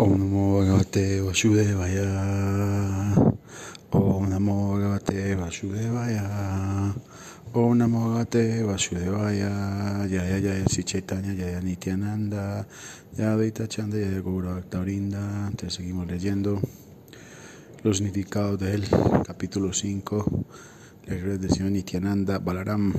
[0.00, 2.06] Om Namo Bhagavate Vasudevaya.
[3.90, 6.94] Om Namo Bhagavate Vasudevaya.
[7.52, 10.06] Om Namo Bhagavate Vasudevaya.
[10.06, 12.64] Jaya Jaya Si Chaitanya Jaya Nityananda.
[13.16, 16.60] Jaya Advaita Chanda Jaya Guru Bhaktavinda Entonces seguimos leyendo
[17.82, 18.84] los significados del
[19.26, 20.44] capítulo 5
[21.06, 22.94] la del señor Nityananda Balaram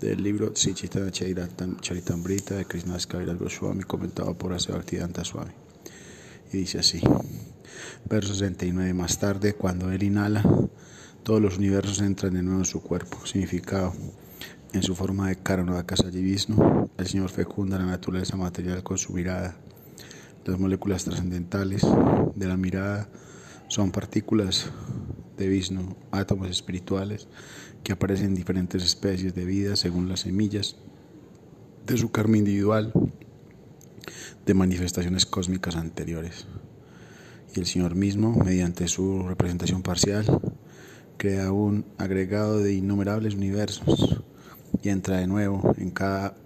[0.00, 5.63] del libro Si Chaitanya Charitamrita de Krishna Kaviraj Goswami comentado por Asevaktivedanta Swami
[6.56, 7.00] dice así,
[8.08, 10.42] verso 69, más tarde, cuando él inhala,
[11.22, 13.26] todos los universos entran de nuevo en su cuerpo.
[13.26, 13.92] Significado,
[14.72, 19.56] en su forma de Karana Vishnu, el Señor fecunda la naturaleza material con su mirada.
[20.44, 21.82] Las moléculas trascendentales
[22.34, 23.08] de la mirada
[23.68, 24.70] son partículas
[25.36, 27.28] de Vishnu, átomos espirituales
[27.82, 30.76] que aparecen en diferentes especies de vida según las semillas
[31.86, 32.92] de su karma individual
[34.46, 36.46] de manifestaciones cósmicas anteriores.
[37.54, 40.24] Y el Señor mismo, mediante su representación parcial,
[41.16, 44.22] crea un agregado de innumerables universos
[44.82, 46.36] y entra de nuevo en cada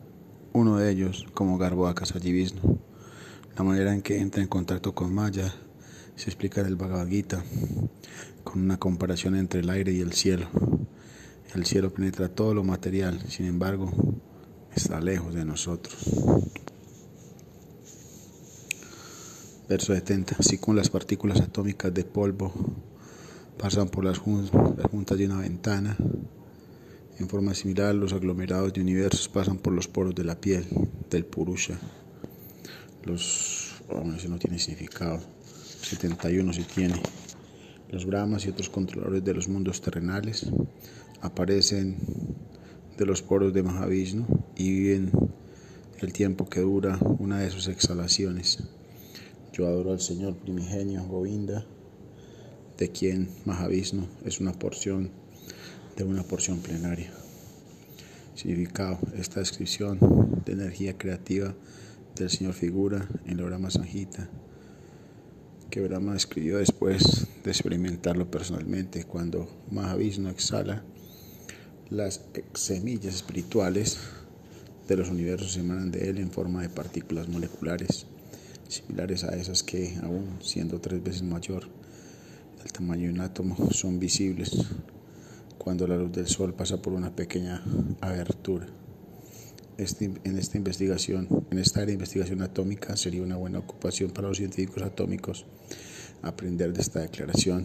[0.52, 2.78] uno de ellos como Garbhoaka Vishnu.
[3.56, 5.52] La manera en que entra en contacto con Maya
[6.14, 7.42] se explica en el Bhagavad Gita
[8.44, 10.48] con una comparación entre el aire y el cielo.
[11.54, 13.90] El cielo penetra todo lo material, sin embargo,
[14.74, 15.96] está lejos de nosotros.
[19.68, 20.36] Verso 70.
[20.38, 22.54] Así como las partículas atómicas de polvo
[23.58, 25.94] pasan por las juntas de una ventana,
[27.18, 30.64] en forma similar los aglomerados de universos pasan por los poros de la piel
[31.10, 31.78] del Purusha.
[33.04, 35.20] Los, oh, ese no tiene significado.
[35.82, 37.02] 71 sí tiene.
[37.90, 40.46] Los Brahmas y otros controladores de los mundos terrenales
[41.20, 41.98] aparecen
[42.96, 45.12] de los poros de Mahavishnu y viven
[45.98, 48.60] el tiempo que dura una de sus exhalaciones.
[49.58, 51.66] Yo adoro al Señor primigenio Govinda,
[52.76, 55.10] de quien Mahavishnu es una porción
[55.96, 57.10] de una porción plenaria.
[58.36, 59.98] Significado, esta descripción
[60.46, 61.56] de energía creativa
[62.14, 64.30] del Señor figura en la Brahma Sanjita,
[65.70, 70.84] que Brahma escribió después de experimentarlo personalmente, cuando Mahavishnu exhala
[71.90, 72.20] las
[72.54, 73.98] semillas espirituales
[74.86, 78.06] de los universos emanan de él en forma de partículas moleculares
[78.68, 81.68] similares a esas que, aún siendo tres veces mayor
[82.64, 84.66] el tamaño de un átomo, son visibles
[85.58, 87.62] cuando la luz del sol pasa por una pequeña
[88.00, 88.66] abertura.
[89.76, 94.28] Este, en esta investigación, en esta área de investigación atómica, sería una buena ocupación para
[94.28, 95.46] los científicos atómicos
[96.22, 97.64] aprender de esta declaración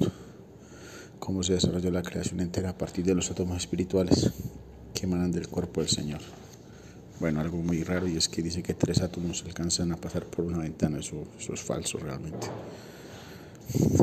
[1.19, 4.31] cómo se desarrolló la creación entera a partir de los átomos espirituales
[4.93, 6.19] que emanan del cuerpo del Señor.
[7.19, 10.45] Bueno, algo muy raro y es que dice que tres átomos alcanzan a pasar por
[10.45, 10.99] una ventana.
[10.99, 12.47] Eso, es falso realmente.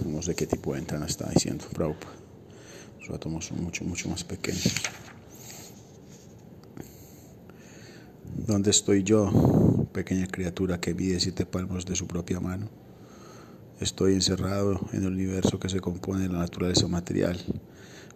[0.07, 2.15] No sé qué tipo de ventana está diciendo Prabhupada.
[3.01, 4.75] Los átomos son mucho, mucho más pequeños.
[8.47, 12.69] ¿Dónde estoy yo, pequeña criatura que mide siete palmos de su propia mano?
[13.81, 17.39] Estoy encerrado en el universo que se compone de la naturaleza material,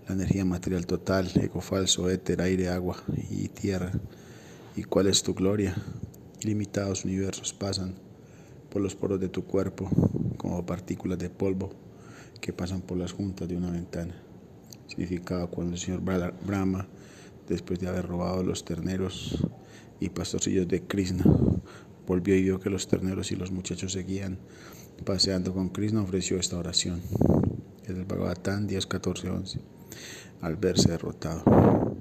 [0.09, 3.93] la energía material total, ego falso, éter, aire, agua y tierra
[4.77, 5.73] ¿Y cuál es tu gloria?
[6.43, 7.95] Limitados universos pasan
[8.71, 9.89] por los poros de tu cuerpo
[10.37, 11.71] como partículas de polvo
[12.41, 14.17] que pasan por las juntas de una ventana.
[14.89, 16.89] Significado cuando el señor Brahma,
[17.49, 19.47] después de haber robado los terneros
[20.01, 21.25] y pastorcillos de Krishna,
[22.09, 24.39] volvió y vio que los terneros y los muchachos seguían
[25.05, 27.01] paseando con Krishna, ofreció esta oración.
[27.85, 29.61] Es el Bhagavatam 10, 14, 11.
[30.41, 31.94] Al verse derrotado.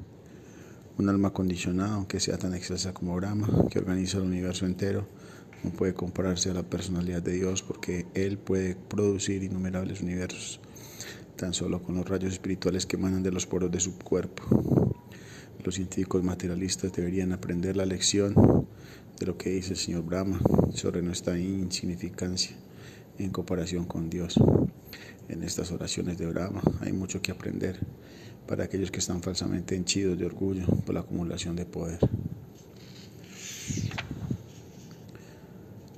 [0.98, 5.08] Un alma condicionada, aunque sea tan excelsa como Brahma, que organiza el universo entero,
[5.64, 10.60] no puede compararse a la personalidad de Dios porque Él puede producir innumerables universos,
[11.36, 14.94] tan solo con los rayos espirituales que emanan de los poros de su cuerpo.
[15.64, 18.36] Los científicos materialistas deberían aprender la lección
[19.20, 20.40] de lo que dice el señor Brahma
[20.74, 22.56] sobre nuestra insignificancia
[23.18, 24.36] en comparación con Dios.
[25.30, 27.80] En estas oraciones de Brahma hay mucho que aprender
[28.48, 32.00] para aquellos que están falsamente henchidos de orgullo por la acumulación de poder.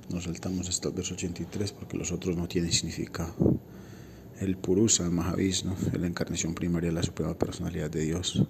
[0.08, 3.34] Nos saltamos hasta el verso 83 porque los otros no tienen significado.
[4.40, 8.42] El Purusa, Mahavishnu, es la encarnación primaria de la suprema personalidad de Dios.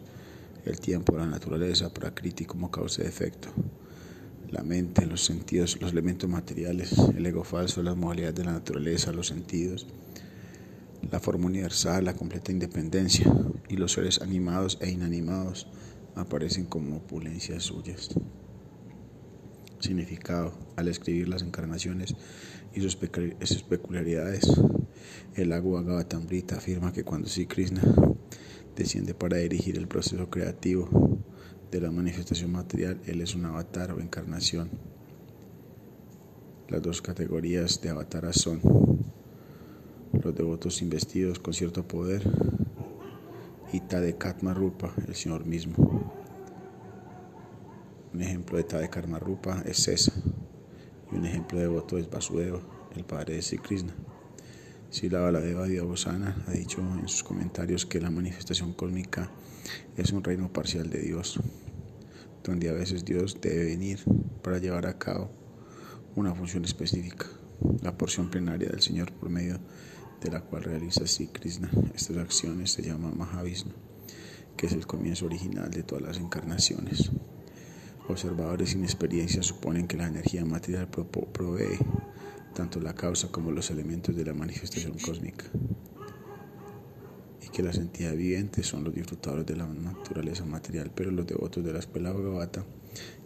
[0.65, 3.49] El tiempo, la naturaleza, Prakriti como causa de efecto.
[4.51, 9.13] La mente, los sentidos, los elementos materiales, el ego falso, las modalidades de la naturaleza,
[9.13, 9.87] los sentidos
[11.11, 13.33] la forma universal, la completa independencia
[13.69, 15.69] y los seres animados e inanimados
[16.15, 18.11] aparecen como opulencias suyas.
[19.79, 20.55] Significado.
[20.77, 22.15] Al escribir las encarnaciones
[22.75, 24.51] y sus, peculiaridades,
[25.35, 27.83] el agua Gavatamrita afirma que cuando Sri Krishna
[28.75, 31.19] desciende para dirigir el proceso creativo
[31.71, 34.71] de la manifestación material, él es un avatar o encarnación.
[36.69, 38.61] Las dos categorías de avataras son
[40.23, 42.23] los devotos investidos con cierto poder
[43.73, 46.13] y Tadekatma Rupa, el Señor mismo.
[48.13, 50.13] Un ejemplo de Tadekatma Rupa es Cesa
[51.13, 52.61] y un ejemplo de devoto es Vasudeva,
[52.95, 53.95] el padre de Sri Krishna.
[54.91, 59.31] Sila Baladeva Diabosana ha dicho en sus comentarios que la manifestación cósmica
[59.97, 61.41] es un reino parcial de Dios,
[62.45, 64.01] donde a veces Dios debe venir
[64.43, 65.31] para llevar a cabo
[66.15, 67.27] una función específica,
[67.83, 69.59] la porción plenaria del Señor por medio
[70.21, 71.71] de la cual realiza Sri Krishna.
[71.95, 73.73] Estas acciones se llaman Mahavishnu,
[74.57, 77.11] que es el comienzo original de todas las encarnaciones.
[78.09, 81.79] Observadores sin experiencia suponen que la energía material provee
[82.55, 85.45] tanto la causa como los elementos de la manifestación cósmica
[87.45, 91.65] y que las entidades vivientes son los disfrutadores de la naturaleza material, pero los devotos
[91.65, 92.65] de la escuela Bhagavata,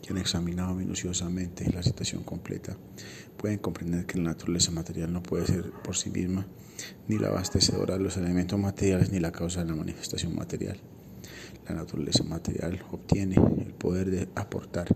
[0.03, 2.77] que han examinado minuciosamente la situación completa,
[3.37, 6.47] pueden comprender que la naturaleza material no puede ser por sí misma
[7.09, 10.79] ni la abastecedora de los elementos materiales ni la causa de la manifestación material.
[11.69, 14.89] La naturaleza material obtiene el poder de aportar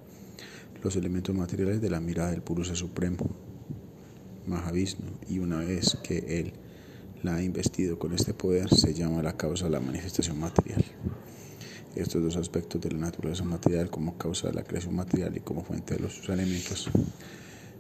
[0.82, 3.24] los elementos materiales de la mirada del Purusa Supremo,
[4.46, 6.52] Mahavishnu, y una vez que él
[7.22, 10.84] la ha investido con este poder, se llama la causa de la manifestación material.
[11.96, 15.62] Estos dos aspectos de la naturaleza material como causa de la creación material y como
[15.62, 16.90] fuente de los elementos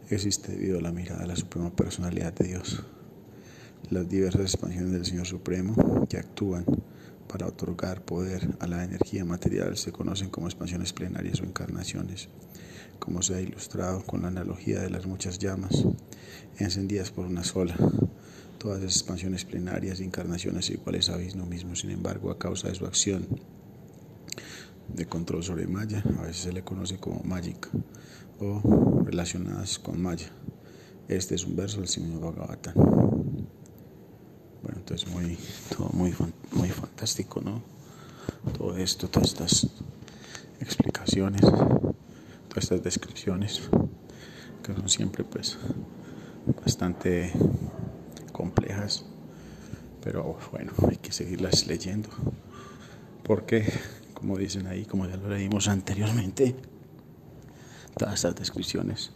[0.08, 2.84] existe debido a la mirada de la suprema personalidad de Dios.
[3.90, 6.64] Las diversas expansiones del Señor Supremo que actúan
[7.26, 12.28] para otorgar poder a la energía material se conocen como expansiones plenarias o encarnaciones,
[13.00, 15.84] como se ha ilustrado con la analogía de las muchas llamas
[16.58, 17.74] encendidas por una sola.
[18.58, 22.76] Todas las expansiones plenarias y encarnaciones iguales a Vishnu mismo, sin embargo, a causa de
[22.76, 23.26] su acción
[24.88, 27.68] de control sobre Maya, a veces se le conoce como Magic
[28.40, 30.28] o relacionadas con Maya.
[31.08, 32.74] Este es un verso del Srimad Bhagavatam.
[34.62, 35.38] Bueno, entonces muy,
[35.76, 36.14] todo muy,
[36.52, 37.62] muy fantástico, ¿no?
[38.56, 39.66] Todo esto, todas estas
[40.60, 43.68] explicaciones, todas estas descripciones,
[44.62, 45.58] que son siempre pues
[46.64, 47.32] bastante
[48.32, 49.04] complejas,
[50.02, 52.08] pero bueno, hay que seguirlas leyendo,
[53.22, 53.70] porque
[54.24, 56.56] como dicen ahí, como ya lo leímos anteriormente,
[57.98, 59.10] todas estas descripciones,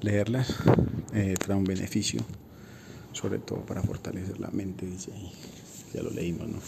[0.00, 0.54] leerlas
[1.12, 2.22] eh, trae un beneficio,
[3.12, 5.30] sobre todo para fortalecer la mente, dice ahí,
[5.92, 6.58] ya lo leímos, ¿no?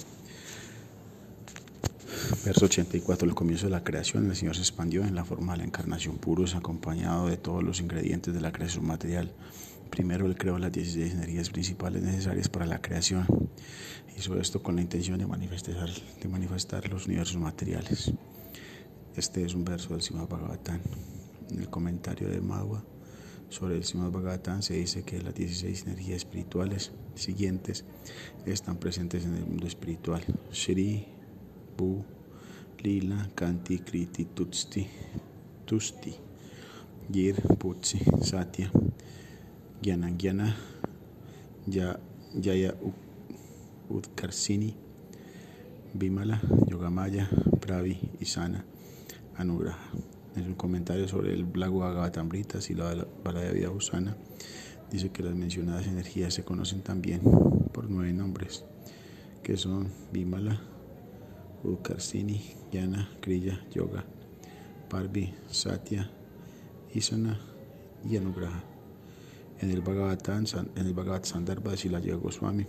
[2.44, 5.60] Verso 84, el comienzo de la creación, el Señor se expandió en la forma de
[5.60, 9.32] la encarnación puros, acompañado de todos los ingredientes de la creación material.
[9.90, 13.26] Primero Él creó las 16 energías principales necesarias para la creación.
[14.16, 18.12] Hizo esto con la intención de manifestar, de manifestar los universos materiales.
[19.16, 20.80] Este es un verso del Srimad Bhagavatam.
[21.50, 22.84] En el comentario de Madhva
[23.48, 27.84] sobre el Srimad Bhagavatam se dice que las 16 energías espirituales siguientes
[28.44, 30.22] están presentes en el mundo espiritual.
[30.52, 31.06] Shri,
[31.76, 32.04] Bu,
[32.82, 34.86] Lila, Kanti, Kriti, Tutsti,
[35.64, 36.14] Tusti,
[37.10, 38.70] Gir, Putsi, Satya,
[39.82, 40.56] Gyana
[41.66, 41.98] ya,
[42.34, 42.74] Jaya
[43.90, 44.74] Utkarsini,
[45.94, 47.28] Bimala, Yogamaya,
[47.60, 48.64] Pravi, Isana,
[49.36, 49.78] Anugraha.
[50.34, 54.16] Es un comentario sobre el Blago Agavatamrita y la de Vida Usana.
[54.90, 57.20] Dice que las mencionadas energías se conocen también
[57.72, 58.64] por nueve nombres,
[59.42, 60.60] que son Bimala,
[61.64, 62.42] Utkarsini,
[62.72, 64.04] Yana, Kriya, Yoga,
[64.88, 66.10] Parvi, Satya,
[66.94, 67.38] Isana
[68.08, 68.75] y Anugraha
[69.60, 70.44] en el Bhagavatam,
[70.74, 72.66] en el Bhagavad Sandarbha de Yoga Goswami.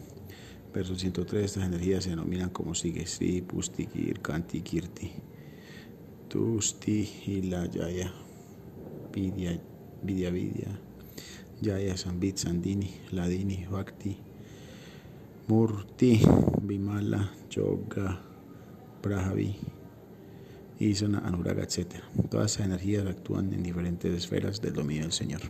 [0.73, 3.87] Verso 103, estas energías se denominan como sigue, Sri, Pusti,
[4.21, 5.11] Kanti, Kirti,
[6.27, 8.11] Tusti, Hilayaya,
[9.13, 9.59] Vidya,
[10.03, 10.79] Vidya, Vidya,
[11.61, 14.17] Jaya, Sambit, Sandini, Ladini, Bhakti,
[15.47, 16.21] Murti,
[16.61, 18.21] Vimala, Yoga,
[19.01, 19.55] Prahavi,
[20.79, 22.03] Isana, Anuraga, etc.
[22.29, 25.41] Todas esas energías actúan en diferentes esferas del dominio del Señor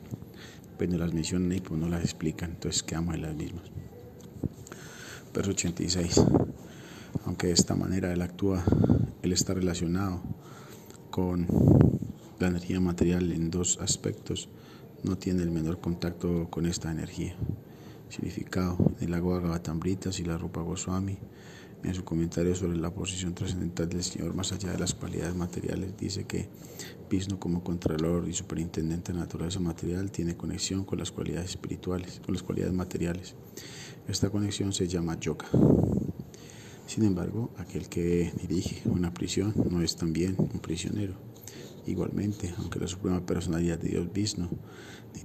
[0.78, 3.64] pero las mencionan y pues no las explican, entonces quedamos en las mismas.
[5.34, 6.22] Verso 86.
[7.26, 8.64] Aunque de esta manera él actúa,
[9.22, 10.22] él está relacionado
[11.10, 11.48] con
[12.40, 14.50] la energía material en dos aspectos,
[15.04, 17.36] no tiene el menor contacto con esta energía.
[18.10, 21.18] Significado: el agua Gavatambrita y la ropa Goswami
[21.88, 25.96] en su comentario sobre la posición trascendental del Señor más allá de las cualidades materiales,
[25.98, 26.50] dice que
[27.10, 32.34] Vishnu como Contralor y Superintendente de naturaleza material tiene conexión con las cualidades espirituales, con
[32.34, 33.36] las cualidades materiales.
[34.08, 35.46] Esta conexión se llama yoga.
[36.86, 41.14] Sin embargo, aquel que dirige una prisión no es también un prisionero.
[41.86, 44.50] Igualmente, aunque la Suprema Personalidad de Dios Vishnu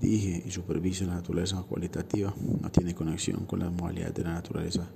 [0.01, 4.89] dirige y supervisa la naturaleza cualitativa, no tiene conexión con las modalidades de la naturaleza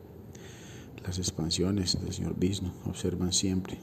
[1.06, 3.78] las expansiones del señor Vishnu observan siempre,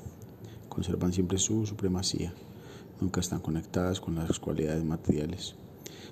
[0.68, 2.34] conservan siempre su supremacía,
[3.00, 5.56] nunca están conectadas con las cualidades materiales.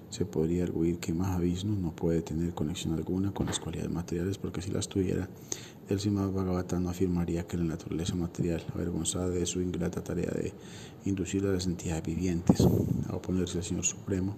[0.09, 4.61] Se podría arguir que Mahavishnu no puede tener conexión alguna con las cualidades materiales porque
[4.61, 5.27] si las tuviera,
[5.89, 10.53] el Srimad Bhagavatam afirmaría que la naturaleza material, avergonzada de su ingrata tarea de
[11.03, 12.61] inducir a las entidades vivientes
[13.09, 14.37] a oponerse al Señor Supremo,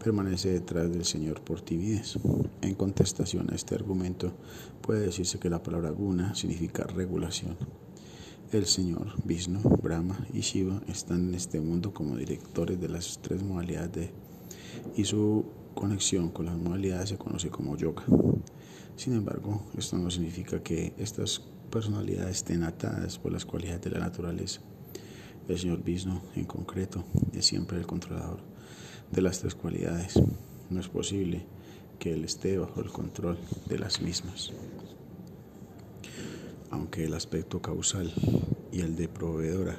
[0.00, 2.18] permanece detrás del Señor por timidez.
[2.62, 4.32] En contestación a este argumento,
[4.80, 7.56] puede decirse que la palabra guna significa regulación.
[8.50, 13.42] El Señor, Vishnu, Brahma y Shiva están en este mundo como directores de las tres
[13.42, 14.10] modalidades de,
[14.96, 18.02] y su conexión con las modalidades se conoce como yoga.
[18.96, 24.00] Sin embargo, esto no significa que estas personalidades estén atadas por las cualidades de la
[24.00, 24.60] naturaleza.
[25.46, 28.49] El Señor Vishnu, en concreto, es siempre el controlador
[29.10, 30.20] de las tres cualidades.
[30.70, 31.44] No es posible
[31.98, 34.52] que Él esté bajo el control de las mismas.
[36.70, 38.12] Aunque el aspecto causal
[38.72, 39.76] y el de proveedora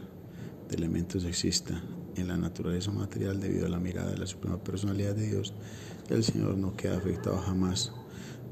[0.70, 1.82] de elementos exista
[2.16, 5.54] en la naturaleza material debido a la mirada de la Suprema Personalidad de Dios,
[6.10, 7.94] el Señor no queda afectado jamás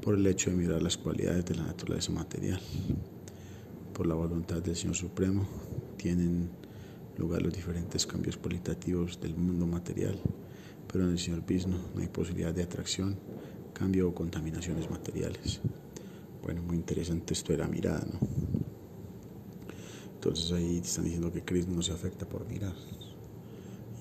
[0.00, 2.60] por el hecho de mirar las cualidades de la naturaleza material.
[3.92, 5.46] Por la voluntad del Señor Supremo
[5.98, 6.48] tienen
[7.18, 10.18] lugar los diferentes cambios cualitativos del mundo material
[10.92, 13.16] pero en el señor Vishnu no hay posibilidad de atracción,
[13.72, 15.60] cambio o contaminaciones materiales.
[16.42, 18.18] Bueno, muy interesante esto de la mirada, ¿no?
[20.14, 22.74] Entonces ahí están diciendo que Krishna no se afecta por mirar.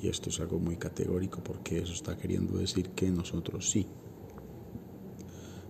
[0.01, 3.85] Y esto es algo muy categórico porque eso está queriendo decir que nosotros sí.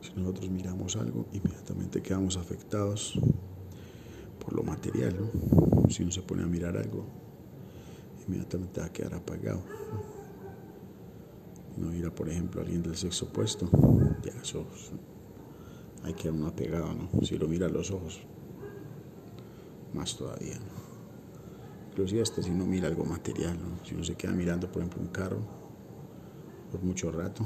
[0.01, 3.19] Si nosotros miramos algo, inmediatamente quedamos afectados
[4.43, 5.89] por lo material, ¿no?
[5.89, 7.05] Si uno se pone a mirar algo,
[8.25, 10.18] inmediatamente va a quedar apagado no
[11.93, 13.69] ir a, por ejemplo, a alguien del sexo opuesto,
[14.23, 14.65] ya eso
[16.03, 17.09] hay que uno apegado, ¿no?
[17.23, 18.21] Si lo mira a los ojos,
[19.93, 20.79] más todavía, ¿no?
[21.91, 23.85] Inclusive hasta si uno mira algo material, ¿no?
[23.85, 25.39] Si uno se queda mirando, por ejemplo, un carro
[26.71, 27.45] por mucho rato,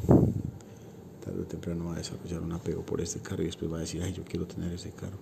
[1.24, 3.82] tarde o temprano va a desarrollar un apego por este carro y después va a
[3.82, 5.18] decir, ay, yo quiero tener ese carro.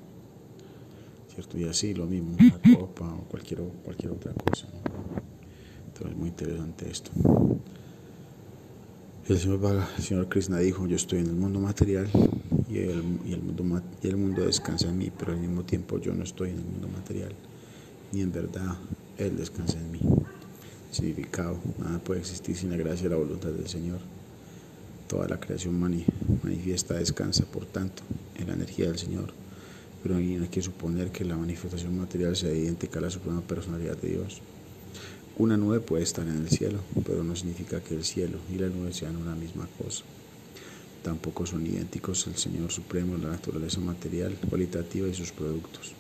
[1.34, 1.58] ¿Cierto?
[1.58, 4.68] Y así lo mismo, una ropa o cualquier, otra cosa.
[5.88, 7.12] Entonces es muy interesante esto.
[9.32, 12.10] El Señor, Krishna dijo, yo estoy en el mundo material
[12.70, 16.00] y el, y, el mundo, y el mundo descansa en mí, pero al mismo tiempo
[16.00, 17.32] yo no estoy en el mundo material,
[18.12, 18.76] ni en verdad
[19.18, 20.02] Él descansa en mí.
[20.92, 24.00] Significado, nada puede existir sin la gracia y la voluntad del Señor.
[25.08, 28.04] Toda la creación manifiesta descansa, por tanto,
[28.38, 29.32] en la energía del Señor.
[30.04, 34.10] Pero hay que suponer que la manifestación material sea idéntica a la suprema personalidad de
[34.10, 34.42] Dios.
[35.38, 38.68] Una nube puede estar en el cielo, pero no significa que el cielo y la
[38.68, 40.04] nube sean una misma cosa.
[41.04, 45.94] Tampoco son idénticos el Señor Supremo, la naturaleza material, cualitativa y sus productos.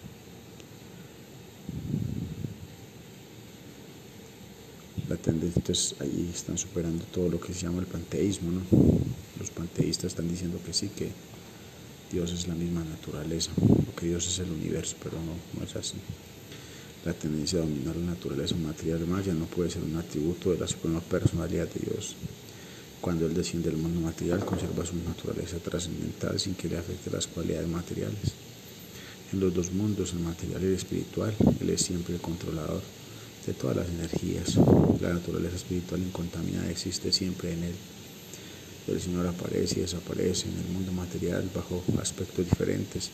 [5.10, 8.62] La tendencia, entonces ahí están superando todo lo que se llama el panteísmo, ¿no?
[9.40, 11.10] Los panteístas están diciendo que sí, que
[12.12, 15.76] Dios es la misma naturaleza, o que Dios es el universo, pero no, no es
[15.76, 15.96] así.
[17.04, 20.68] La tendencia a dominar la naturaleza material maya no puede ser un atributo de la
[20.68, 22.16] suprema personalidad de Dios.
[23.02, 27.26] Cuando Él desciende del mundo material, conserva su naturaleza trascendental sin que le afecte las
[27.26, 28.38] cualidades materiales.
[29.34, 32.84] En los dos mundos, el material y el espiritual, Él es siempre el controlador
[33.48, 34.56] de todas las energías.
[35.02, 37.76] La naturaleza espiritual incontaminada existe siempre en Él.
[38.88, 43.10] El Señor aparece y desaparece en el mundo material bajo aspectos diferentes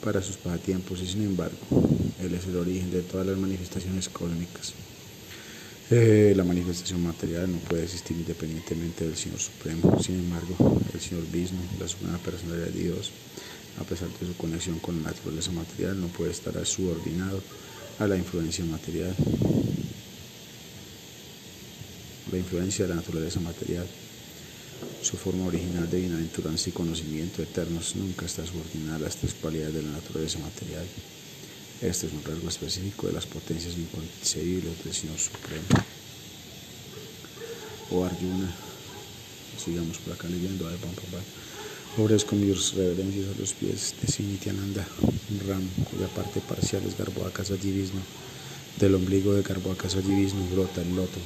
[0.00, 1.56] para sus pasatiempos y sin embargo
[2.26, 4.74] Él es el origen de todas las manifestaciones cósmicas.
[5.90, 10.02] Eh, la manifestación material no puede existir independientemente del Señor Supremo.
[10.02, 13.12] Sin embargo, el Señor Vishnu, la suprema personalidad de Dios,
[13.80, 17.40] a pesar de su conexión con la naturaleza material, no puede estar subordinado
[17.98, 19.14] a la influencia material.
[22.32, 23.86] La influencia de la naturaleza material
[25.02, 29.74] su forma original de bienaventuranza y conocimiento eternos nunca está subordinada a las tres cualidades
[29.74, 30.84] de la naturaleza material.
[31.82, 35.84] Este es un rasgo específico de las potencias inconcebibles del Señor Supremo.
[37.90, 38.50] O Arjuna,
[39.62, 40.66] sigamos por acá leyendo,
[41.98, 44.88] Ofrezco mis reverencias a los pies de Sinityananda
[45.46, 48.00] Ram, cuya parte parcial es Garbhoakasa Divisno.
[48.80, 51.20] Del ombligo de Garbhoakasa Divisno brota el loto,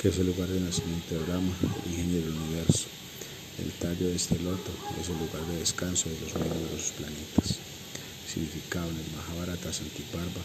[0.00, 1.52] que es el lugar de nacimiento de Brahma,
[1.84, 2.86] el ingeniero del universo.
[3.58, 7.73] El tallo de este loto es el lugar de descanso de los numerosos planetas.
[8.34, 10.42] Significado en el Mahabharata Santiparva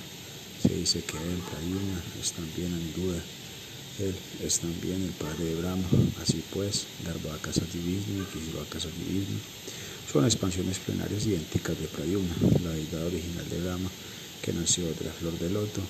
[0.62, 3.24] se dice que él, Prayuna, es también Aniruddha.
[3.98, 4.16] Él
[4.46, 5.88] es también el padre de Brahma.
[6.22, 9.40] Así pues, Garbhoakasa Divisno y Kishiroakasa Divisno
[10.14, 13.90] son expansiones plenarias idénticas de Prayuna, la deidad original de Brahma
[14.44, 15.82] que nació de la flor de loto.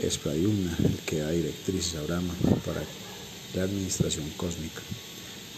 [0.00, 2.84] Es Prayuna el que da directrices a Brahma para
[3.54, 4.82] la administración cósmica.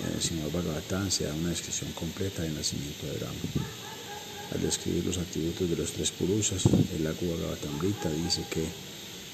[0.02, 3.38] En el señor Bhagavatam se da una descripción completa del nacimiento de Brahma.
[4.52, 8.64] Al describir los atributos de los tres purusas, el Lago Bhagavatamrita dice que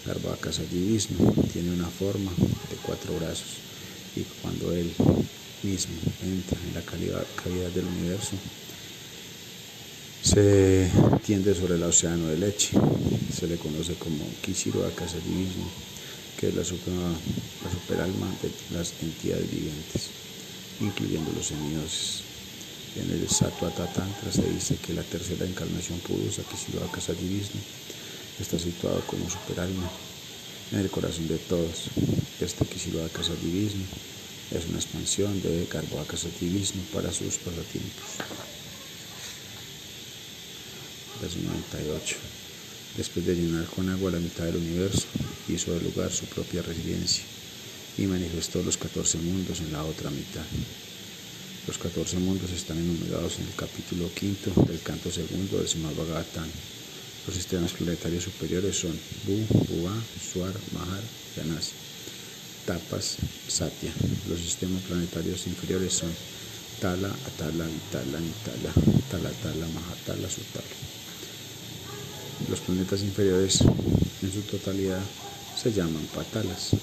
[0.07, 3.57] Garbhakasa Vishnu tiene una forma de cuatro brazos
[4.15, 4.93] y cuando él
[5.63, 8.37] mismo entra en la cavidad del universo,
[10.23, 10.91] se
[11.25, 12.79] tiende sobre el océano de leche.
[13.33, 15.19] Se le conoce como Kishiro Akasa
[16.37, 20.11] que es la, la superalma de las entidades vivientes
[20.81, 22.26] incluyendo los semidioses.
[22.97, 27.61] En el Sattva Tantra se dice que la tercera encarnación purusa, que Akasa Vishnu,
[28.41, 29.91] está situado como superalma
[30.73, 31.91] en el corazón de todos.
[32.41, 33.85] Este Akasa Vishnu
[34.51, 35.69] es una expansión de
[36.01, 38.17] Akasa Vishnu para sus pasatiempos.
[41.21, 42.17] Verso 98.
[42.97, 45.05] Después de llenar con agua la mitad del universo,
[45.49, 47.25] hizo del lugar su propia residencia
[47.99, 50.45] y manifestó los 14 mundos en la otra mitad.
[51.67, 55.95] Los 14 mundos están enumerados en el capítulo quinto del canto segundo del Srimad.
[57.27, 61.03] Los sistemas planetarios superiores son Bu, Bua, Suar, Mahar,
[61.35, 61.75] Yanas,
[62.65, 63.17] Tapas,
[63.49, 63.93] Satya.
[64.29, 66.15] Los sistemas planetarios inferiores son
[66.79, 68.73] Tala, Atala, Vitala, Nitala,
[69.09, 70.69] Talatala, Mahatala, Sutala.
[72.49, 73.65] Los planetas inferiores
[74.23, 75.03] en su totalidad
[75.57, 76.77] se llaman patalas.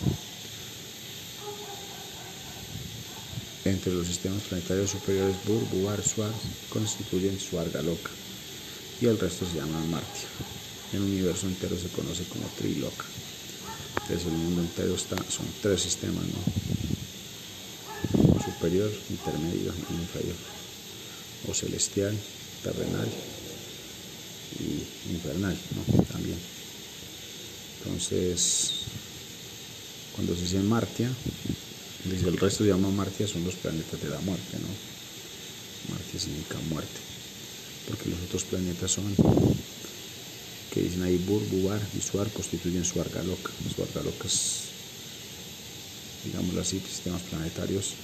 [3.65, 6.33] Entre los sistemas planetarios superiores Bur, Buar, Suar
[6.69, 8.11] constituyen Suargaloka
[9.01, 10.27] y el resto se llama Martia.
[10.91, 13.05] El universo entero se conoce como Triloka.
[14.01, 16.43] Entonces el mundo entero está, son tres sistemas, ¿no?
[18.43, 20.35] Superior, intermedio y inferior.
[21.47, 22.17] O celestial,
[22.61, 23.07] terrenal
[24.59, 26.03] y infernal, ¿no?
[26.11, 26.37] También.
[27.79, 28.85] Entonces,
[30.13, 31.09] cuando se dice Martia,
[32.05, 34.75] Dice, el resto se llama Martia, son los planetas de la muerte, ¿no?
[35.87, 37.01] Martia significa muerte.
[37.85, 39.15] Porque los otros planetas son,
[40.69, 43.53] que dicen ahí Bur, Bubar y Suar, constituyen Suargaloka.
[43.69, 44.73] Suargaloka es,
[46.25, 47.97] digámoslo así, sistemas planetarios,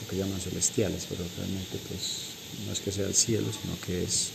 [0.00, 4.02] lo que llaman celestiales, pero realmente pues no es que sea el cielo, sino que
[4.02, 4.32] es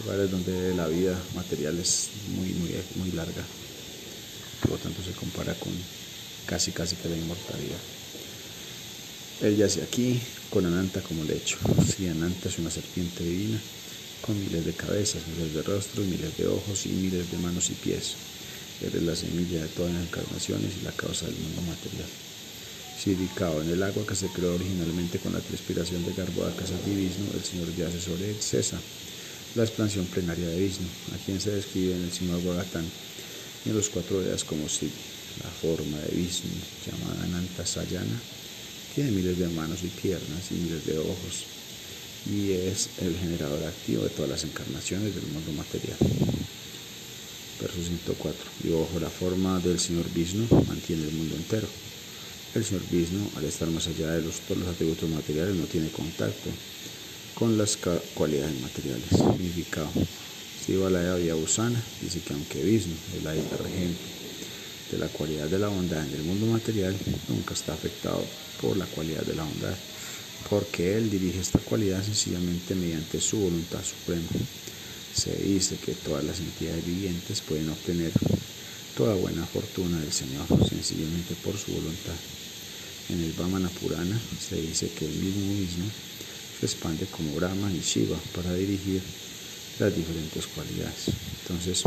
[0.00, 3.48] lugares donde la vida material es muy, muy, muy larga.
[4.60, 6.03] Por lo tanto se compara con
[6.46, 7.80] casi casi que la inmortalidad.
[9.42, 11.58] Él yace aquí con Ananta como lecho.
[11.84, 13.60] Si Ananta es una serpiente divina
[14.22, 17.74] con miles de cabezas, miles de rostros, miles de ojos y miles de manos y
[17.74, 18.14] pies.
[18.80, 22.08] Él es la semilla de todas las encarnaciones y la causa del mundo material.
[23.02, 27.44] Siddhikao, en el agua que se creó originalmente con la transpiración de Garbhoakasa Vishnu, el
[27.44, 28.78] Señor yace sobre él, cesa
[29.56, 32.84] la expansión plenaria de Vishnu, a quien se describe en el Srimad Bhagavatam
[33.66, 36.50] y en los cuatro días como Siddhi la forma de Vishnu
[36.86, 38.20] llamada Sayana,
[38.94, 41.44] tiene miles de manos y piernas y miles de ojos
[42.30, 45.98] y es el generador activo de todas las encarnaciones del mundo material.
[47.60, 48.50] Verso 104.
[48.64, 51.68] Y ojo, la forma del Señor Vishnu mantiene el mundo entero.
[52.54, 55.90] El Señor Vishnu, al estar más allá de los, todos los atributos materiales, no tiene
[55.90, 56.50] contacto
[57.34, 57.76] con las
[58.14, 59.08] cualidades materiales.
[59.08, 59.90] Significado.
[60.64, 64.23] Sivalaya Usana dice que aunque Vishnu es la regente
[64.94, 66.94] de la cualidad de la bondad en el mundo material
[67.28, 68.22] nunca está afectado
[68.60, 69.74] por la cualidad de la bondad,
[70.48, 74.28] porque Él dirige esta cualidad sencillamente mediante su voluntad suprema.
[75.12, 78.12] Se dice que todas las entidades vivientes pueden obtener
[78.96, 82.14] toda buena fortuna del Señor sencillamente por su voluntad.
[83.10, 85.84] En el Vamana Purana se dice que el mismo mismo
[86.60, 89.02] se expande como Brahma y Shiva para dirigir
[89.80, 91.10] las diferentes cualidades.
[91.42, 91.82] Entonces,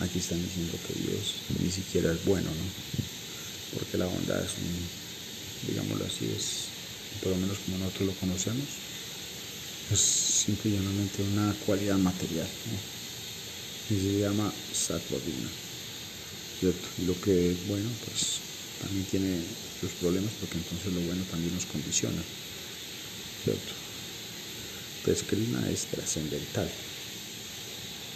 [0.00, 2.64] Aquí están diciendo que Dios ni siquiera es bueno, ¿no?
[3.72, 4.88] Porque la bondad es un,
[5.62, 6.72] digámoslo así, es,
[7.20, 8.80] por lo menos como nosotros lo conocemos,
[9.90, 12.48] es simplemente una cualidad material.
[13.90, 15.18] Y se llama sattva
[16.58, 16.88] ¿cierto?
[16.98, 18.40] Y lo que es bueno, pues
[18.78, 19.44] también tiene
[19.80, 22.22] sus problemas porque entonces lo bueno también nos condiciona.
[23.42, 23.72] ¿Cierto?
[24.96, 26.70] Entonces Krishna es trascendental.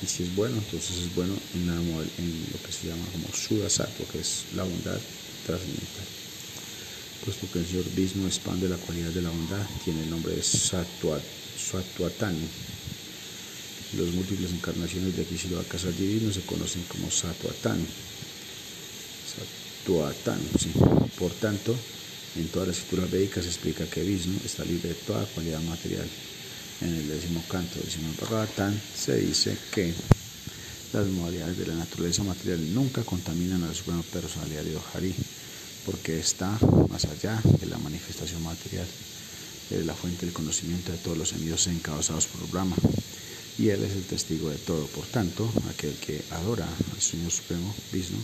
[0.02, 4.04] Y si es bueno, entonces es bueno en, lo que se llama como Sudha Sattva,
[4.10, 5.00] que es la bondad
[5.46, 6.04] trascendental.
[7.24, 10.42] Puesto que el Señor Vishnu expande la cualidad de la bondad, tiene el nombre de
[10.42, 12.48] Sattvatani.
[13.96, 17.86] Las múltiples encarnaciones de Akishilvakasar divino se conocen como Sattvatani.
[19.24, 20.72] Sattvatani, sí.
[21.16, 21.78] Por tanto,
[22.34, 26.10] en todas las escrituras védicas se explica que Vishnu está libre de toda cualidad material
[26.84, 29.92] en el décimo canto Simón Bhagavatam se dice que
[30.92, 35.14] las modalidades de la naturaleza material nunca contaminan a la suprema personalidad de Ojari,
[35.86, 36.56] porque está
[36.88, 38.86] más allá de la manifestación material,
[39.70, 42.76] es la fuente del conocimiento de todos los envíos encausados por Brahma,
[43.58, 44.86] y él es el testigo de todo.
[44.88, 48.18] Por tanto, aquel que adora al Señor Supremo, Vishnu,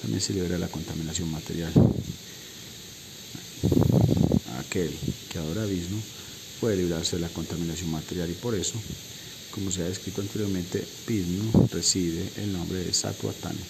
[0.00, 1.72] también se libera de la contaminación material.
[4.58, 4.96] Aquel
[5.30, 6.00] que adora a Vishnu
[6.60, 8.74] puede librarse de la contaminación material y por eso,
[9.50, 13.60] como se ha descrito anteriormente, Vishnu recibe el nombre de Satvatana.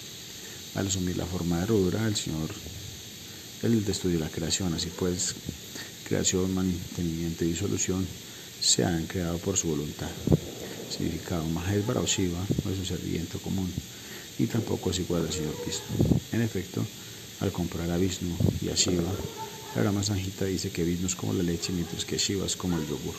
[0.75, 2.49] Al asumir la forma de Rudra, el Señor,
[3.63, 5.33] el destruyó la creación, así pues,
[6.07, 8.05] creación, mantenimiento y disolución
[8.61, 10.09] se han creado por su voluntad.
[10.89, 12.99] Significado Mahesh Shiva no es un ser
[13.43, 13.71] común
[14.39, 16.19] y tampoco es igual al Señor Vishnu.
[16.31, 16.85] En efecto,
[17.39, 19.11] al comprar a Vishnu y a Shiva,
[19.75, 22.77] la Rama Sanjita dice que Vishnu es como la leche, mientras que Shiva es como
[22.77, 23.15] el yogur.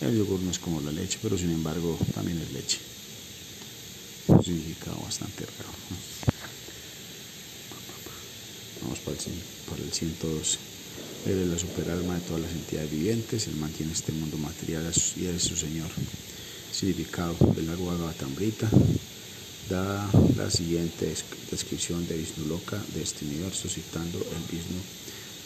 [0.00, 2.78] El yogur no es como la leche, pero sin embargo también es leche.
[4.28, 5.70] Un significado bastante raro.
[8.82, 10.58] Vamos para el, para el 112.
[11.26, 14.84] Él es la superalma de todas las entidades vivientes, él mantiene este mundo material
[15.16, 15.90] y es su Señor.
[16.72, 18.70] Significado del lago Agatambrita
[19.68, 21.12] da la siguiente
[21.50, 24.80] descripción de Vishnu Loka de este universo, citando el Vishnu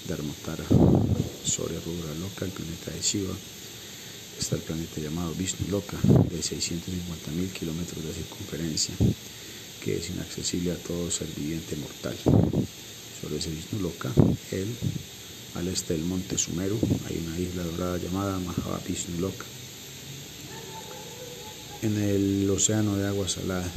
[0.09, 0.65] Dharmotara,
[1.45, 3.35] Soria Rudra Loka, el planeta de Shiva.
[4.38, 8.95] Está el planeta llamado Vishnu Loka, de 650.000 kilómetros de circunferencia,
[9.85, 12.17] que es inaccesible a todo ser viviente mortal.
[13.21, 14.11] Sobre ese Vishnu Loka,
[14.51, 14.67] él,
[15.55, 19.47] al este del monte Sumeru, hay una isla dorada llamada Mahava Vishnu Loka.
[21.83, 23.71] En el océano de agua salada,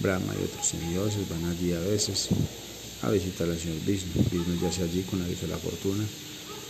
[0.00, 2.28] Brahma y otros semidioses van allí a veces
[3.02, 4.22] a visitar al señor Vishnu.
[4.30, 6.04] Vishnu yace allí con la luz de la fortuna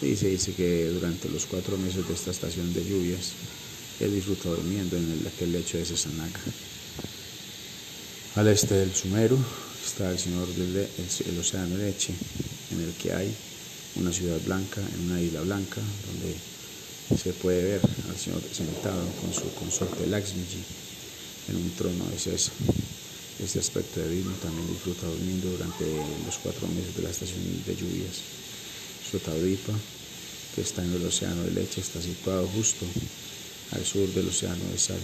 [0.02, 3.32] y se dice que durante los cuatro meses de esta estación de lluvias,
[4.00, 6.40] él disfruta durmiendo en el, aquel lecho de Sesanaga.
[8.36, 9.38] Al este del Sumeru
[9.84, 12.12] está el señor del el océano leche,
[12.70, 13.34] en el que hay
[13.96, 16.36] una ciudad blanca, en una isla blanca, donde
[17.20, 20.62] se puede ver al señor sentado con su consorte Lakshmiji
[21.48, 22.52] en un trono de César.
[23.48, 25.86] Este aspecto de Vishnu también disfruta durmiendo durante
[26.26, 28.20] los cuatro meses de la estación de lluvias.
[29.10, 29.72] Sotadripa,
[30.54, 32.84] que está en el océano de leche, está situado justo
[33.72, 35.00] al sur del océano de sal.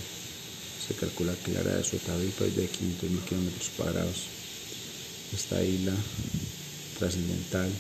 [0.87, 4.29] Se calcula que el área de Sotadripa es de 500.000 kilómetros cuadrados.
[5.33, 5.95] Esta isla
[6.99, 7.71] trascendental,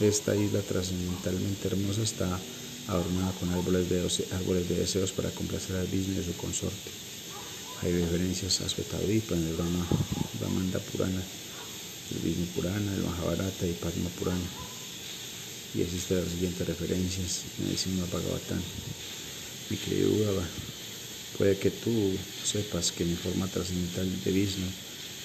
[0.00, 2.40] esta isla trascendentalmente hermosa está
[2.88, 4.00] adornada con árboles de,
[4.34, 7.05] árboles de deseos para complacer al Vishnu y su consorte.
[7.82, 9.86] Hay referencias a Svetadvipa en el Brahma,
[10.40, 11.22] Brahmanda Purana,
[12.10, 14.48] el Vishnu Purana, el Mahabharata y Padma Purana.
[15.74, 18.62] Y existen las siguientes referencias en el Sima Bhagavatam.
[19.68, 20.48] Mi querido Baba,
[21.36, 24.66] puede que tú sepas que mi forma trascendental de Vishnu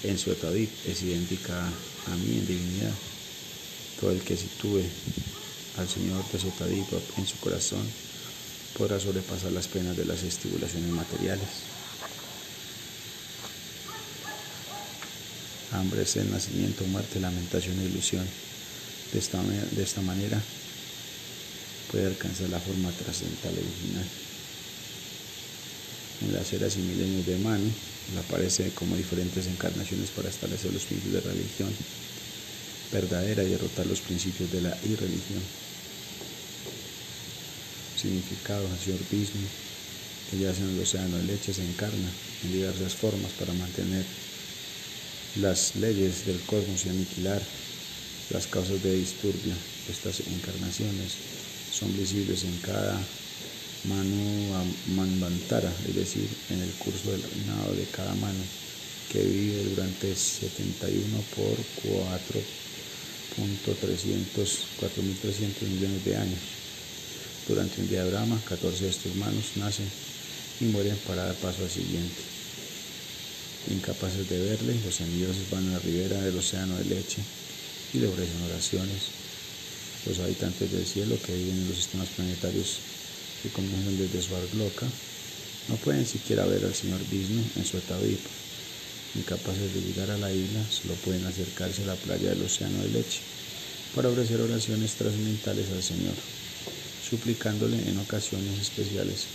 [0.04, 1.72] en Svetadvip es idéntica
[2.06, 2.94] a mí en divinidad.
[4.00, 4.84] Todo el que sitúe
[5.78, 7.88] al Señor de Svetadvipa en su corazón
[8.78, 11.81] podrá sobrepasar las penas de las estimulaciones materiales.
[15.72, 18.28] Hambre, sed, nacimiento, muerte, lamentación e ilusión.
[19.12, 20.44] De esta, de esta manera
[21.88, 24.10] puede alcanzar la forma trascendental original.
[26.22, 27.74] En las eras y milenios de Manu,
[28.18, 31.76] aparece como diferentes encarnaciones para establecer los principios de religión
[32.92, 35.42] verdadera y derrotar los principios de la irreligión.
[37.96, 39.48] Significado, Señor Vishnu,
[40.28, 44.31] que yace en el océano de leche, se encarna en diversas formas para mantener
[45.36, 47.48] las leyes del cosmos y aniquilar
[48.30, 49.56] las causas de disturbio.
[49.88, 51.18] Estas encarnaciones
[51.70, 53.08] son visibles en cada
[53.84, 54.52] manu
[54.88, 58.44] manvantara, es decir, en el curso del reinado de cada mano,
[59.08, 61.58] que vive durante 71 por
[64.78, 66.42] 4.300 millones de años.
[67.48, 69.90] Durante un Brahma, 14 de estos manos nacen
[70.60, 72.41] y mueren para dar paso al siguiente.
[73.68, 77.24] Incapaces de verle, los semidioses van a la ribera del océano de leche
[77.94, 79.12] y le ofrecen oraciones.
[80.06, 82.82] Los habitantes del cielo que viven en los sistemas planetarios
[83.42, 84.92] que comienzan desde su argloca
[85.68, 88.32] no pueden siquiera ver al señor Vishnu en su atavipa.
[89.14, 92.90] Incapaces de llegar a la isla, solo pueden acercarse a la playa del océano de
[92.90, 93.24] leche
[93.94, 96.16] para ofrecer oraciones trascendentales al Señor,
[97.00, 99.30] suplicándole en ocasiones especiales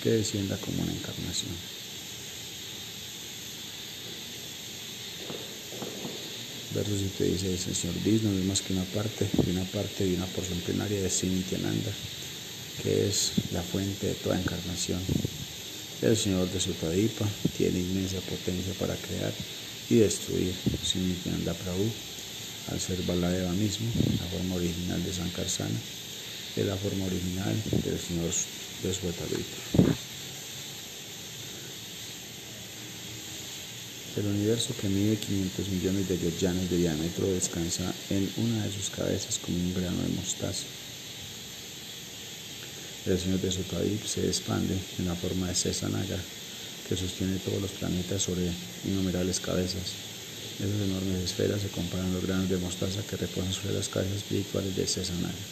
[0.00, 1.81] que descienda como una encarnación.
[6.74, 10.04] Verso 7 dice, el Señor Vishnu no es más que una parte, de una parte
[10.04, 11.92] de una porción plenaria de Nityananda,
[12.82, 15.02] que es la fuente de toda encarnación.
[16.00, 19.34] El Señor de Sutadipa tiene inmensa potencia para crear
[19.90, 20.54] y destruir.
[20.94, 21.92] Nityananda Prabhu,
[22.68, 25.80] al ser Baladeva mismo, la forma original de Sankarsana,
[26.56, 28.32] es la forma original del Señor
[28.82, 30.01] de Sutadipa.
[34.14, 38.90] El universo que mide 500 millones de yojanas de diámetro descansa en una de sus
[38.90, 40.66] cabezas como un grano de mostaza.
[43.06, 46.18] El Señor de Sotadip se expande en la forma de Cesanaga,
[46.86, 48.52] que sostiene todos los planetas sobre
[48.84, 49.96] innumerables cabezas.
[50.60, 54.18] Esas enormes esferas se comparan a los granos de mostaza que reposan sobre las cabezas
[54.18, 55.48] espirituales de Cesanaga.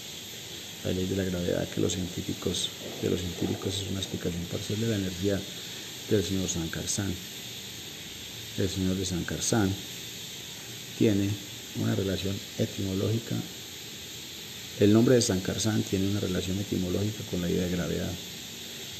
[0.84, 4.80] La ley de la gravedad que los científicos, de los científicos es una explicación parcial
[4.80, 5.40] de la energía
[6.10, 7.39] del señor Sankarsan.
[8.60, 9.74] El señor de Sankarsan
[10.96, 11.30] tiene
[11.76, 13.42] una relación etimológica
[14.80, 18.14] el nombre de Sankarsan tiene una relación etimológica con la idea de gravedad.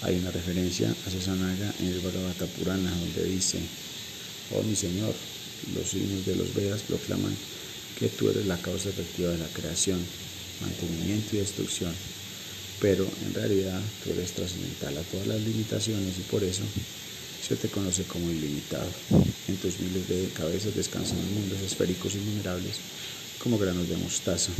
[0.03, 3.71] Hay una referencia a Sasanaga en el Bhagavata Purana donde dice,
[4.51, 5.15] oh mi Señor,
[5.73, 7.39] los signos de los Vedas proclaman
[7.95, 10.07] que tú eres la causa efectiva de la creación,
[10.61, 11.97] mantenimiento y destrucción,
[12.79, 16.65] pero en realidad tú eres trascendental a todas las limitaciones y por eso
[17.41, 18.93] se te conoce como ilimitado.
[19.49, 22.81] En tus miles de cabezas descansan mundos esféricos innumerables
[23.39, 24.53] como granos de mostaza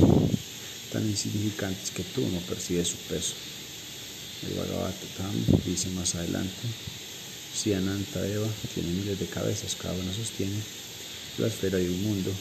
[0.91, 3.37] tan insignificantes que tú no percibes su peso.
[4.43, 6.63] El Bhagavatam dice más adelante,
[7.53, 10.63] si Ananta Eva tiene miles de cabezas, cada una sostiene
[11.39, 12.33] la esfera de un mundo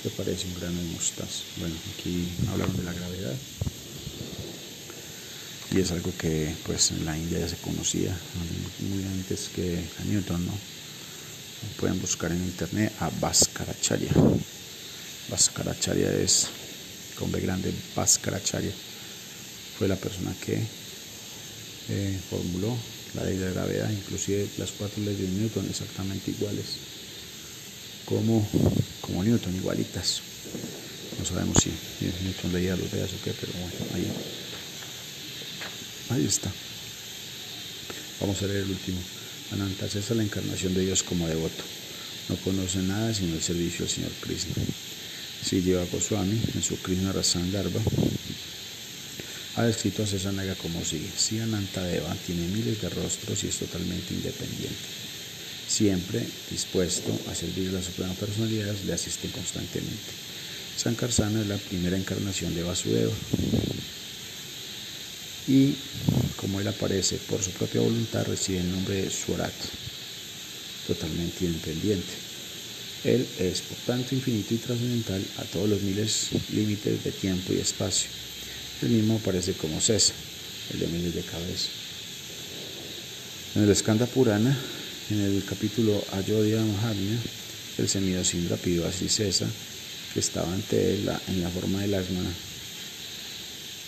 [0.00, 1.44] que parece un grano de mostaza.
[1.56, 3.36] Bueno, aquí hablamos de la gravedad
[5.76, 8.18] y es algo que pues en la India ya se conocía
[8.78, 10.58] muy antes que a Newton, ¿no?
[11.76, 14.12] Pueden buscar en internet a Bhaskaracharya.
[15.28, 16.48] Bhaskaracharya es
[17.14, 18.72] con B grande, Bhaskaracharya,
[19.74, 20.66] fue la persona que
[21.88, 22.78] eh, formuló
[23.12, 26.80] la ley de gravedad, inclusive las cuatro leyes de Newton exactamente iguales,
[28.06, 28.48] como,
[29.02, 30.22] como Newton, igualitas.
[31.18, 31.70] No sabemos si
[32.22, 34.10] Newton leía los Vedas o qué, pero bueno, ahí,
[36.16, 36.50] ahí está.
[38.20, 38.98] Vamos a leer el último.
[39.52, 41.62] Anantas es la encarnación de Dios como devoto.
[42.28, 44.54] No conoce nada sino el servicio al Señor Krishna.
[45.44, 47.80] Si lleva Goswami en su Krishna Rasandarva
[49.56, 51.08] ha descrito a Sesanaga como sigue.
[51.16, 54.88] Si Anantadeva tiene miles de rostros y es totalmente independiente.
[55.68, 60.12] Siempre dispuesto a servir a la Suprema Personalidad, le asiste constantemente.
[60.76, 63.12] Sankarsana es la primera encarnación de Vasudeva.
[65.48, 65.76] Y
[66.36, 69.54] como él aparece por su propia voluntad, recibe el nombre de Swarat,
[70.86, 72.14] totalmente independiente.
[73.04, 77.58] Él es, por tanto, infinito y trascendental a todos los miles límites de tiempo y
[77.58, 78.10] espacio.
[78.82, 80.16] El mismo aparece como César,
[80.72, 81.70] el de miles de cabezas.
[83.54, 84.58] En el Skanda Purana,
[85.08, 87.22] en el capítulo Ayodhya Mahatmya,
[87.78, 89.50] el semido Sindra pidió a César,
[90.12, 92.34] que estaba ante él en la forma del asma,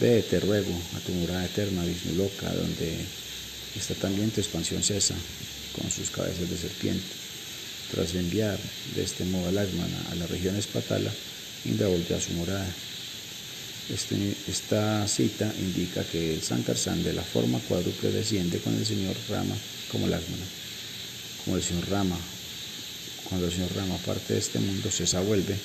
[0.00, 1.82] ve, te ruego, a tu morada eterna,
[2.16, 2.96] Loca, donde
[3.76, 5.16] está también tu expansión César,
[5.72, 7.06] con sus cabezas de serpiente.
[7.90, 8.58] Tras enviar
[8.94, 11.11] de este modo al Asmana a la región espatala,
[11.64, 12.68] Indra volvió a su morada.
[13.92, 19.16] Este, esta cita indica que el Sankarsan de la forma cuádruple desciende con el señor
[19.30, 19.56] Rama
[19.90, 20.44] como el Asmana.
[21.44, 22.18] Como el señor Rama,
[23.24, 25.56] cuando el señor Rama parte de este mundo, Cesa vuelve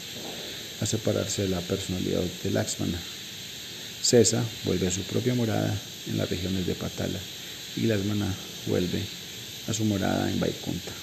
[0.80, 3.00] a separarse de la personalidad del Laxmana.
[4.14, 5.74] Cesa vuelve a su propia morada
[6.08, 7.18] en las regiones de Patala
[7.76, 8.32] y Laxmana
[8.68, 9.02] vuelve
[9.68, 10.94] a su morada en Vaikunta.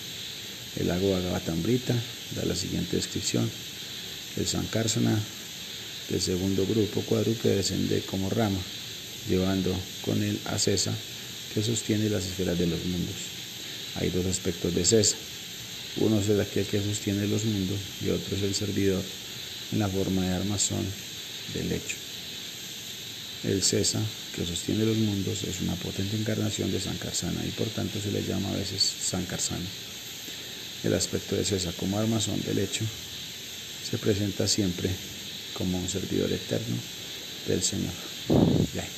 [0.79, 1.93] El lago Agavatambrita
[2.37, 3.51] da la siguiente descripción.
[4.37, 5.19] El Sankarsana
[6.09, 8.61] del segundo grupo cuádruple descende como rama,
[9.29, 10.95] llevando con él a Cesa,
[11.53, 13.17] que sostiene las esferas de los mundos.
[13.97, 15.17] Hay dos aspectos de Cesa.
[15.97, 19.03] Uno es el aquel que sostiene los mundos y otro es el servidor
[19.73, 20.87] en la forma de armazón
[21.53, 22.10] del lecho.
[23.43, 24.01] El Cesa,
[24.37, 28.23] que sostiene los mundos, es una potente encarnación de Sankarsana y por tanto se le
[28.23, 29.65] llama a veces Sankarsana.
[30.85, 32.85] el aspecto de César como armazón del hecho
[33.91, 34.91] se presenta siempre
[35.57, 36.77] como un servidor eterno
[37.49, 37.93] del Señor.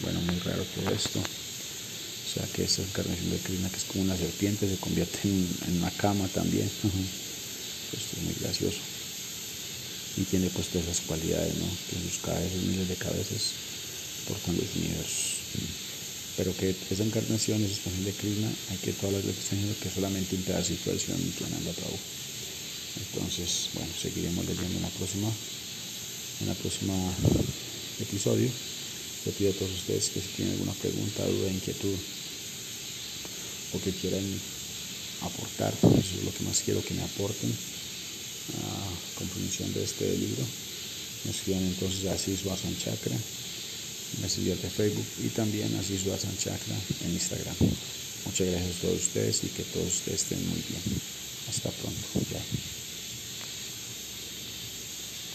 [0.03, 1.21] bueno, muy raro todo esto.
[1.21, 5.79] O sea que esta encarnación de Krishna, que es como una serpiente, se convierte en,
[5.79, 6.67] una cama también.
[7.93, 8.81] Esto es muy gracioso.
[10.17, 11.67] Y tiene pues todas esas cualidades, ¿no?
[11.89, 13.55] Que sus cabezas, miles de cabezas,
[14.29, 15.43] los universos.
[16.37, 20.37] Pero que esa encarnación, esa expansión de Krishna, hay que todas las veces que solamente
[20.37, 21.99] un pedacito del Señor a Prabhu.
[22.97, 25.29] Entonces, bueno, seguiremos leyendo en la próxima,
[26.41, 26.95] en la próxima
[28.01, 28.49] episodio.
[29.25, 31.97] Le pido a todos ustedes que si tienen alguna pregunta, duda, inquietud
[33.73, 34.25] o que quieran
[35.23, 40.45] aportar, eso es lo que más quiero que me aporten a comprensión de este libro.
[41.25, 43.17] Me escriban entonces a Siswasan Chakra,
[44.20, 47.57] Messenger de Facebook y también a Siswasan Chakra en Instagram.
[48.27, 51.01] Muchas gracias a todos ustedes y que todos ustedes estén muy bien.
[51.48, 52.82] Hasta pronto.